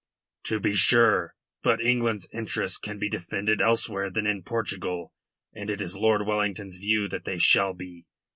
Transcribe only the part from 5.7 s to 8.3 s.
is Lord Wellington's view that they shall be.